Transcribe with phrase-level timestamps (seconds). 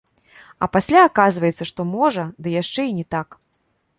[0.65, 3.27] А пасля аказваецца, што можа, ды яшчэ і не так.